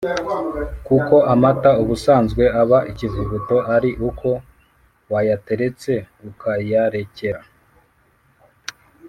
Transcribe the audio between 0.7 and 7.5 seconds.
Kuko amata ubusanzwe aba ikivuguto ari uko wayateretse ukayarekera